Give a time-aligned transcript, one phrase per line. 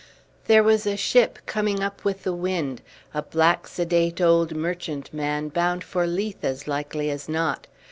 [0.45, 2.81] There was a ship coming up with the wind,
[3.13, 7.67] a black sedate old merchant man, bound for Leith as likely as not.